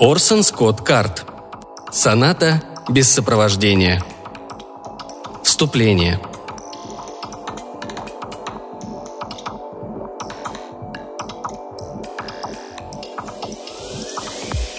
[0.00, 1.24] Орсон Скотт Карт.
[1.92, 4.02] Соната без сопровождения.
[5.44, 6.20] Вступление.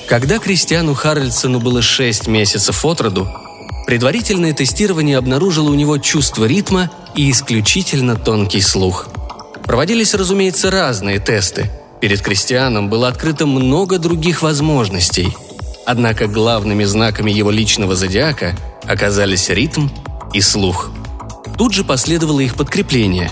[0.09, 3.27] Когда Кристиану Харрельсону было 6 месяцев от роду,
[3.87, 9.07] предварительное тестирование обнаружило у него чувство ритма и исключительно тонкий слух.
[9.63, 11.71] Проводились, разумеется, разные тесты.
[12.01, 15.35] Перед Кристианом было открыто много других возможностей.
[15.85, 19.89] Однако главными знаками его личного зодиака оказались ритм
[20.33, 20.91] и слух.
[21.57, 23.31] Тут же последовало их подкрепление.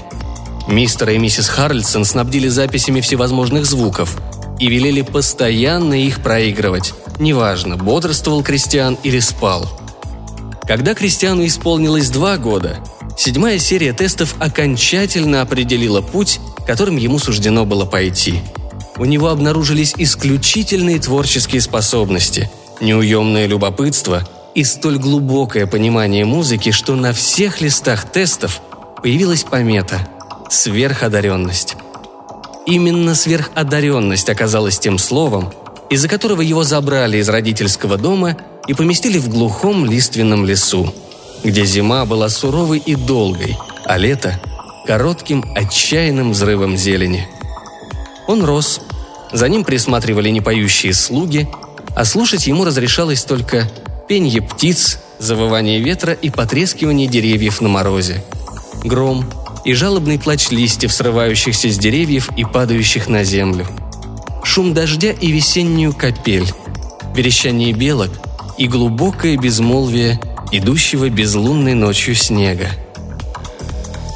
[0.68, 4.18] Мистер и миссис Харльсон снабдили записями всевозможных звуков–
[4.60, 6.94] и велели постоянно их проигрывать.
[7.20, 9.68] Неважно, бодрствовал Кристиан или спал.
[10.66, 12.78] Когда Кристиану исполнилось два года,
[13.18, 18.42] седьмая серия тестов окончательно определила путь, которым ему суждено было пойти.
[18.98, 22.50] У него обнаружились исключительные творческие способности,
[22.80, 28.62] неуемное любопытство и столь глубокое понимание музыки, что на всех листах тестов
[29.02, 30.08] появилась помета–
[30.50, 31.76] сверходаренность.
[32.68, 35.52] Именно сверходаренность оказалась тем словом,
[35.90, 40.94] из-за которого его забрали из родительского дома и поместили в глухом лиственном лесу,
[41.44, 44.40] где зима была суровой и долгой, а лето–
[44.86, 47.28] коротким отчаянным взрывом зелени.
[48.28, 48.82] Он рос,
[49.32, 51.48] за ним присматривали непоющие слуги,
[51.96, 53.70] а слушать ему разрешалось только
[54.08, 58.24] пенье птиц, завывание ветра и потрескивание деревьев на морозе.
[58.84, 59.26] Гром,
[59.66, 63.66] и жалобный плач листьев, срывающихся с деревьев и падающих на землю.
[64.44, 66.48] Шум дождя и весеннюю капель,
[67.16, 68.12] верещание белок
[68.58, 70.20] и глубокое безмолвие
[70.52, 72.68] идущего безлунной ночью снега.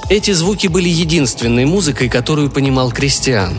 [0.09, 3.57] Эти звуки были единственной музыкой, которую понимал Кристиан.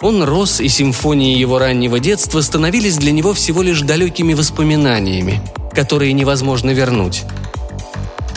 [0.00, 5.40] Он рос, и симфонии его раннего детства становились для него всего лишь далекими воспоминаниями,
[5.74, 7.24] которые невозможно вернуть–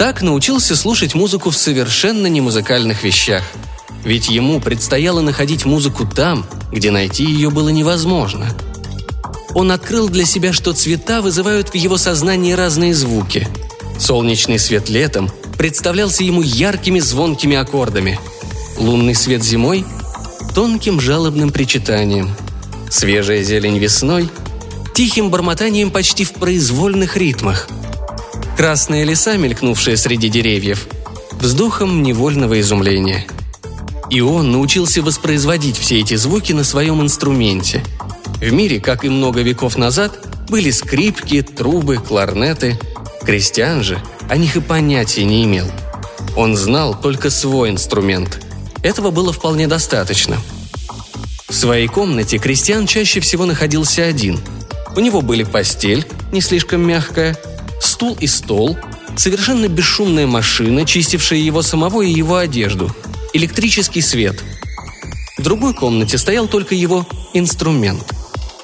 [0.01, 3.44] так научился слушать музыку в совершенно немузыкальных вещах.
[4.03, 8.47] Ведь ему предстояло находить музыку там, где найти ее было невозможно.
[9.53, 13.47] Он открыл для себя, что цвета вызывают в его сознании разные звуки.
[13.99, 18.19] Солнечный свет летом представлялся ему яркими звонкими аккордами.
[18.79, 19.85] Лунный свет зимой–
[20.53, 22.29] тонким жалобным причитанием.
[22.89, 24.29] Свежая зелень весной–
[24.95, 27.67] тихим бормотанием почти в произвольных ритмах–
[28.61, 30.88] Красные леса, мелькнувшие среди деревьев,
[31.40, 33.25] вздохом невольного изумления.
[34.11, 37.84] И он научился воспроизводить все эти звуки на своем инструменте.
[38.40, 42.79] В мире, как и много веков назад, были скрипки, трубы, кларнеты.
[43.23, 45.66] Крестьян же о них и понятия не имел.
[46.35, 48.45] Он знал только свой инструмент.
[48.83, 50.37] Этого было вполне достаточно.
[51.47, 54.39] В своей комнате Кристиан чаще всего находился один.
[54.95, 57.37] У него были постель, не слишком мягкая,
[57.79, 58.77] стул и стол,
[59.15, 62.93] совершенно бесшумная машина, чистившая его самого и его одежду,
[63.33, 64.43] электрический свет.
[65.37, 68.13] В другой комнате стоял только его инструмент.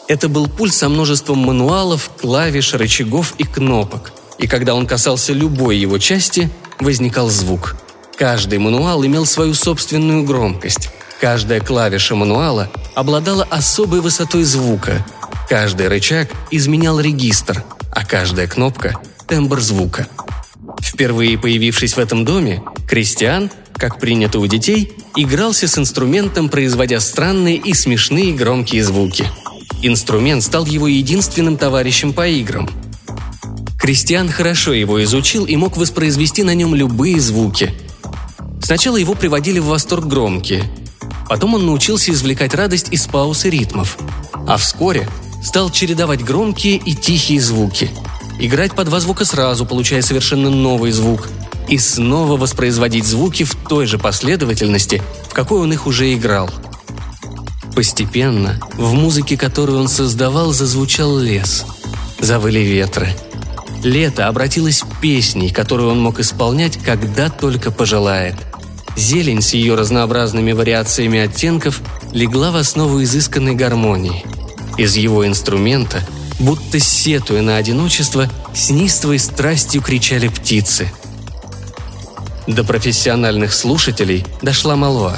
[0.07, 4.13] Это был пульт со множеством мануалов, клавиш, рычагов и кнопок.
[4.37, 6.49] И когда он касался любой его части,
[6.79, 7.75] возникал звук.
[8.17, 10.89] Каждый мануал имел свою собственную громкость.
[11.21, 15.05] Каждая клавиша мануала обладала особой высотой звука.
[15.47, 20.07] Каждый рычаг изменял регистр, а каждая кнопка тембр звука.
[20.81, 27.57] Впервые появившись в этом доме, Кристиан, как принято у детей, игрался с инструментом, производя странные
[27.57, 29.27] и смешные громкие звуки.
[29.83, 32.67] Инструмент стал его единственным товарищем по играм.
[33.79, 37.73] Кристиан хорошо его изучил и мог воспроизвести на нем любые звуки.
[38.67, 40.63] Сначала его приводили в восторг громкие.
[41.29, 43.97] Потом он научился извлекать радость из пауз и ритмов.
[44.45, 45.07] А вскоре
[45.41, 47.89] стал чередовать громкие и тихие звуки–
[48.39, 51.29] играть по два звука сразу, получая совершенно новый звук,
[51.67, 56.49] и снова воспроизводить звуки в той же последовательности, в какой он их уже играл.
[57.75, 61.65] Постепенно в музыке, которую он создавал, зазвучал лес.
[62.19, 63.09] Завыли ветры.
[63.83, 68.35] Лето обратилось песней, которую он мог исполнять, когда только пожелает.
[68.97, 74.25] Зелень с ее разнообразными вариациями оттенков легла в основу изысканной гармонии.
[74.77, 76.05] Из его инструмента–
[76.39, 80.91] будто сетуя на одиночество, с неистовой страстью кричали птицы.
[82.47, 85.17] До профессиональных слушателей дошла молва.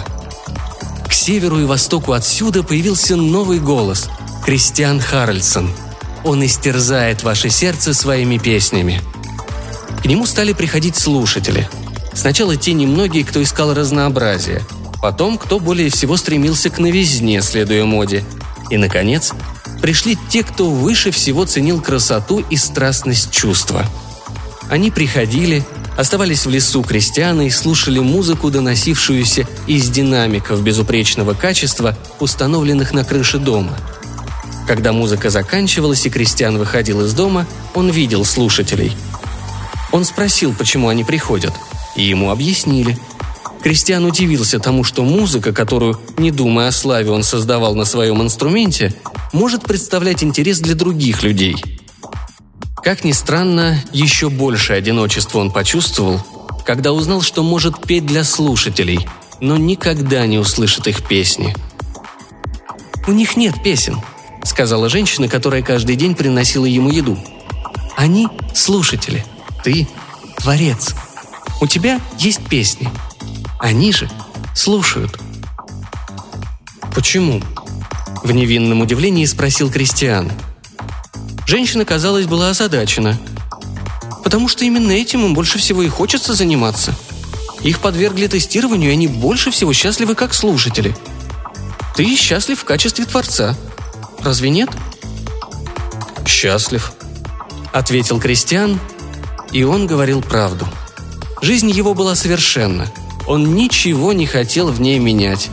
[1.07, 4.09] К северу и востоку отсюда появился новый голос–
[4.45, 5.69] Кристиан Харальдсон.
[6.23, 9.01] Он истерзает ваше сердце своими песнями.
[10.01, 11.69] К нему стали приходить слушатели.
[12.13, 14.61] Сначала те немногие, кто искал разнообразие,
[15.01, 18.23] потом кто более всего стремился к новизне, следуя моде,
[18.69, 19.33] и, наконец,
[19.81, 23.85] пришли те, кто выше всего ценил красоту и страстность чувства.
[24.69, 25.65] Они приходили,
[25.97, 33.39] оставались в лесу крестьяны и слушали музыку, доносившуюся из динамиков безупречного качества, установленных на крыше
[33.39, 33.75] дома.
[34.67, 38.95] Когда музыка заканчивалась и крестьян выходил из дома, он видел слушателей.
[39.91, 41.53] Он спросил, почему они приходят,
[41.95, 42.97] и ему объяснили–
[43.61, 48.93] Кристиан удивился тому, что музыка, которую, не думая о славе, он создавал на своем инструменте,
[49.33, 51.55] может представлять интерес для других людей.
[52.83, 56.21] Как ни странно, еще больше одиночества он почувствовал,
[56.65, 59.05] когда узнал, что может петь для слушателей,
[59.41, 61.53] но никогда не услышит их песни.
[63.07, 63.99] «У них нет песен»,—
[64.43, 67.17] сказала женщина, которая каждый день приносила ему еду.
[67.97, 69.25] «Они— слушатели.
[69.63, 69.87] Ты—
[70.37, 70.95] творец.
[71.61, 72.89] У тебя есть песни,
[73.59, 74.09] они же
[74.55, 75.19] слушают.
[76.95, 77.41] «Почему?»–
[78.23, 80.31] в невинном удивлении спросил Кристиан.
[81.45, 83.19] Женщина, казалось, была озадачена.
[84.23, 86.95] «Потому что именно этим им больше всего и хочется заниматься.
[87.61, 90.95] Их подвергли тестированию, и они больше всего счастливы как слушатели.
[91.95, 93.55] Ты счастлив в качестве творца.
[94.21, 94.69] Разве нет?»
[96.25, 96.93] «Счастлив»,—
[97.73, 98.79] ответил Кристиан,
[99.51, 100.67] и он говорил правду.
[101.41, 102.91] Жизнь его была совершенна–
[103.29, 105.51] он ничего не хотел в ней менять.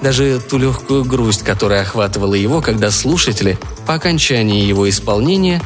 [0.00, 5.60] Даже ту легкую грусть, которая охватывала его, когда слушатели, по окончании его исполнения,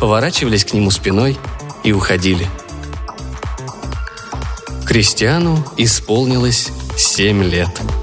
[0.00, 1.36] поворачивались к нему спиной
[1.84, 2.48] и уходили.
[4.86, 7.78] Кристиану исполнилось семь лет–